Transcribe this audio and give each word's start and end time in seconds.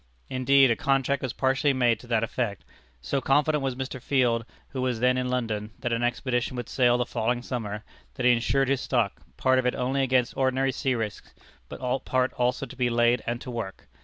Indeed, 0.31 0.71
a 0.71 0.75
contract 0.75 1.21
was 1.21 1.31
partially 1.31 1.73
made 1.73 1.99
to 1.99 2.07
that 2.07 2.23
effect. 2.23 2.65
So 3.01 3.21
confident 3.21 3.63
was 3.63 3.75
Mr. 3.75 4.01
Field, 4.01 4.45
who 4.69 4.81
was 4.81 4.99
then 4.99 5.15
in 5.15 5.29
London, 5.29 5.73
that 5.77 5.93
an 5.93 6.01
expedition 6.01 6.57
would 6.57 6.69
sail 6.69 6.97
the 6.97 7.05
following 7.05 7.43
summer, 7.43 7.83
that 8.15 8.25
he 8.25 8.31
insured 8.31 8.67
his 8.69 8.81
stock, 8.81 9.21
part 9.37 9.59
of 9.59 9.67
it 9.67 9.75
only 9.75 10.01
against 10.01 10.35
ordinary 10.35 10.71
sea 10.71 10.95
risks, 10.95 11.35
but 11.69 11.99
part 12.03 12.33
also 12.33 12.65
to 12.65 12.75
be 12.75 12.89
laid 12.89 13.21
and 13.27 13.41
to 13.41 13.51
work! 13.51 13.87